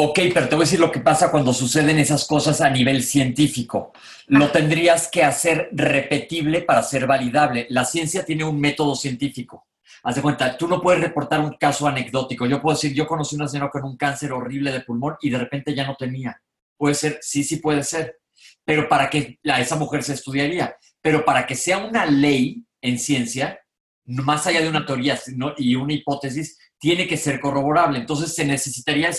[0.00, 3.02] Ok, pero te voy a decir lo que pasa cuando suceden esas cosas a nivel
[3.02, 3.92] científico.
[4.28, 7.66] Lo tendrías que hacer repetible para ser validable.
[7.70, 9.66] La ciencia tiene un método científico.
[10.02, 12.46] Haz de cuenta, tú no puedes reportar un caso anecdótico.
[12.46, 15.38] Yo puedo decir, yo conocí una señora con un cáncer horrible de pulmón y de
[15.38, 16.40] repente ya no tenía.
[16.76, 18.18] Puede ser, sí, sí puede ser.
[18.64, 20.76] Pero para que a esa mujer se estudiaría.
[21.00, 23.60] Pero para que sea una ley en ciencia,
[24.04, 25.18] más allá de una teoría
[25.56, 27.98] y una hipótesis, tiene que ser corroborable.
[27.98, 29.10] Entonces se necesitaría,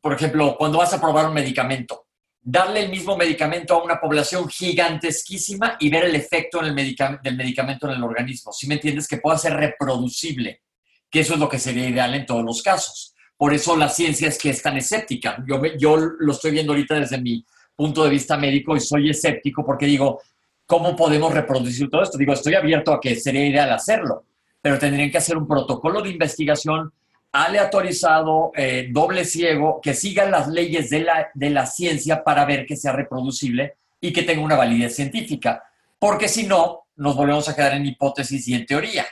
[0.00, 2.07] por ejemplo, cuando vas a probar un medicamento,
[2.40, 7.96] darle el mismo medicamento a una población gigantesquísima y ver el efecto del medicamento en
[7.96, 8.52] el organismo.
[8.52, 10.62] Si me entiendes, que pueda ser reproducible,
[11.10, 13.14] que eso es lo que sería ideal en todos los casos.
[13.36, 15.42] Por eso la ciencia es que es tan escéptica.
[15.46, 19.64] Yo, yo lo estoy viendo ahorita desde mi punto de vista médico y soy escéptico
[19.64, 20.20] porque digo,
[20.66, 22.18] ¿cómo podemos reproducir todo esto?
[22.18, 24.24] Digo, estoy abierto a que sería ideal hacerlo,
[24.60, 26.92] pero tendrían que hacer un protocolo de investigación
[27.32, 32.66] aleatorizado, eh, doble ciego, que siga las leyes de la, de la ciencia para ver
[32.66, 35.64] que sea reproducible y que tenga una validez científica,
[35.98, 39.06] porque si no, nos volvemos a quedar en hipótesis y en teoría.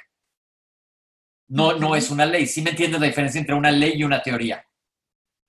[1.49, 2.47] No, no es una ley.
[2.47, 4.65] ¿Sí me entiendes la diferencia entre una ley y una teoría?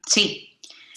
[0.06, 0.48] Sí,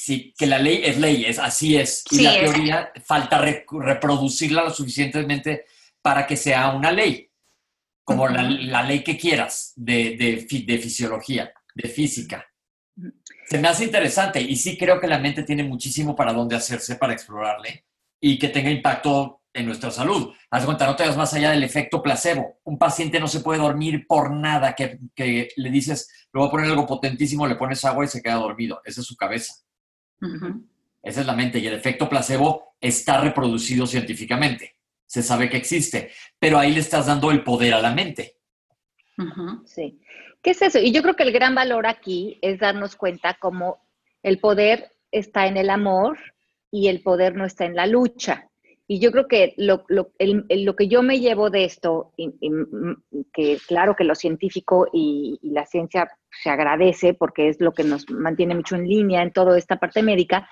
[0.01, 2.05] Sí, que la ley es ley, es, así es.
[2.11, 5.67] Y la teoría falta reproducirla lo suficientemente
[6.01, 7.29] para que sea una ley,
[8.03, 12.47] como la, ley que quieras de, de, fisiología, de física.
[13.47, 16.97] Se me hace interesante y sí creo que la mente tiene muchísimo para dónde hacerse
[16.97, 17.85] para explorarle
[18.21, 20.33] y que tenga impacto en nuestra salud.
[20.51, 22.61] Haz cuenta, no te vas más allá del efecto placebo.
[22.65, 26.51] Un paciente no se puede dormir por nada que, que le dices, le voy a
[26.51, 28.81] poner algo potentísimo, le pones agua y se queda dormido.
[28.85, 29.55] Esa es su cabeza.
[31.03, 34.77] Esa es la mente y el efecto placebo está reproducido científicamente.
[35.07, 38.37] Se sabe que existe, pero ahí le estás dando el poder a la mente.
[39.67, 40.01] Sí.
[40.43, 40.79] ¿Qué es eso?
[40.79, 43.83] Y yo creo que el gran valor aquí es darnos cuenta cómo
[44.23, 46.19] el poder está en el amor
[46.71, 48.51] y el poder no está en la lucha.
[48.87, 52.13] Y yo creo que lo, que yo me llevo de esto,
[53.33, 56.11] que claro que lo científico y, la ciencia
[56.43, 60.03] se agradece porque es lo que nos mantiene mucho en línea en toda esta parte
[60.03, 60.49] médica,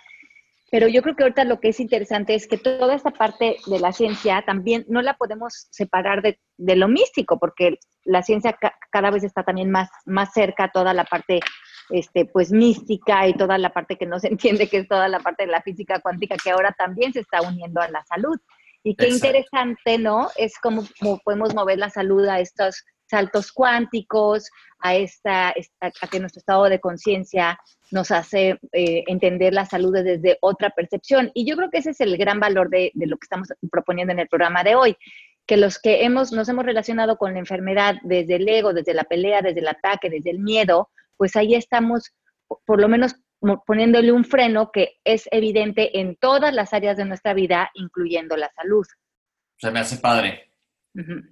[0.70, 3.78] pero yo creo que ahorita lo que es interesante es que toda esta parte de
[3.78, 6.38] la ciencia también no la podemos separar de,
[6.76, 8.56] lo místico, porque la ciencia
[8.90, 11.40] cada vez está también más, más cerca a toda la parte
[11.90, 15.20] este, pues mística y toda la parte que no se entiende, que es toda la
[15.20, 18.38] parte de la física cuántica, que ahora también se está uniendo a la salud.
[18.84, 20.28] Y qué interesante, ¿no?
[20.36, 20.84] Es como,
[21.24, 24.50] podemos mover la salud a estos saltos cuánticos,
[24.80, 27.59] a, esta, a que nuestro estado de conciencia
[27.90, 31.30] nos hace eh, entender la salud desde otra percepción.
[31.34, 34.12] Y yo creo que ese es el gran valor de, de, lo que estamos proponiendo
[34.12, 34.96] en el programa de hoy,
[35.46, 39.04] que los que hemos, nos hemos relacionado con la enfermedad desde el ego, desde la
[39.04, 42.12] pelea, desde el ataque, desde el miedo, pues ahí estamos
[42.64, 43.16] por lo menos
[43.66, 48.50] poniéndole un freno que es evidente en todas las áreas de nuestra vida, incluyendo la
[48.52, 48.86] salud.
[49.56, 50.47] Se me hace padre.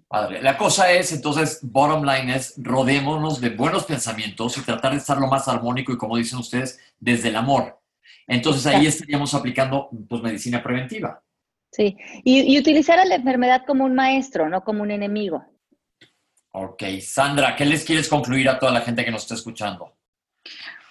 [0.09, 0.43] Padre.
[0.43, 5.19] La cosa es, entonces, bottom line es, rodémonos de buenos pensamientos y tratar de estar
[5.19, 7.81] lo más armónico y, como dicen ustedes, desde el amor.
[8.27, 11.23] Entonces ahí estaríamos aplicando pues, medicina preventiva.
[11.73, 15.45] Sí, y, y, utilizar a la enfermedad como un maestro, no como un enemigo.
[16.53, 19.93] Ok, Sandra, ¿qué les quieres concluir a toda la gente que nos está escuchando?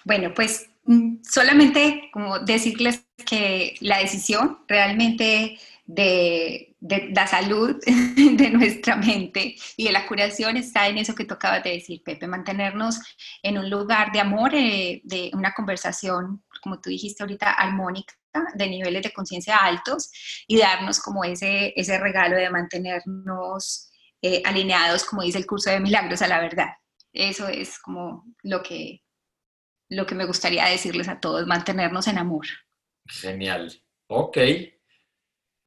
[0.04, 8.96] Bueno, pues mm, solamente como decirles que la decisión realmente de, la salud de nuestra
[8.96, 13.00] mente y de la curación está en eso que tocaba de decir, Pepe, mantenernos
[13.42, 18.14] en un lugar de amor, eh, de una conversación, como tú dijiste ahorita, armónica,
[18.54, 20.10] de niveles de conciencia altos
[20.46, 25.80] y darnos como ese, ese regalo de mantenernos eh, alineados, como dice el curso de
[25.80, 26.68] milagros, a la verdad.
[27.12, 29.02] Eso es como lo que
[29.88, 32.44] lo que me gustaría decirles a todos, mantenernos en amor.
[33.06, 33.72] Genial.
[34.08, 34.36] Ok.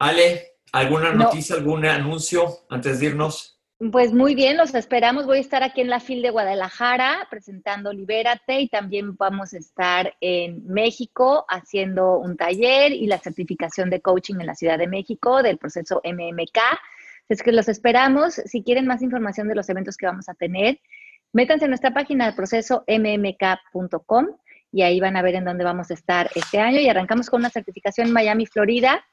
[0.00, 3.60] Ale, ¿alguna noticia, algún anuncio antes de irnos?
[3.92, 5.26] Pues muy bien, los esperamos.
[5.26, 9.58] Voy a estar aquí en la FIL de Guadalajara presentando Libérate y también vamos a
[9.58, 14.88] estar en México haciendo un taller y la certificación de coaching en la Ciudad de
[14.88, 16.58] México del proceso MMK.
[17.28, 18.34] Es que los esperamos.
[18.34, 20.80] Si quieren más información de los eventos que vamos a tener,
[21.32, 24.26] Métanse en nuestra página de proceso mmk.com
[24.72, 27.40] y ahí van a ver en dónde vamos a estar este año y arrancamos con
[27.40, 29.04] una certificación en Miami, Florida,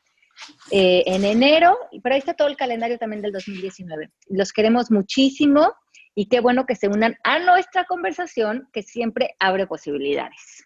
[0.72, 4.12] eh, en enero, pero ahí está todo el calendario también del 2019.
[4.30, 5.74] Los queremos muchísimo
[6.16, 10.66] y qué bueno que se unan a nuestra conversación que siempre abre posibilidades.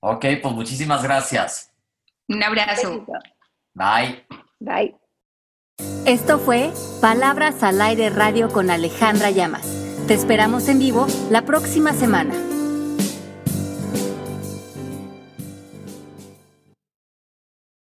[0.00, 1.72] Ok, pues muchísimas gracias.
[2.28, 3.06] Un abrazo.
[3.74, 4.26] Bye.
[4.58, 4.96] Bye.
[6.06, 9.66] Esto fue Palabras al Aire Radio con Alejandra Llamas.
[10.06, 12.51] Te esperamos en vivo la próxima semana.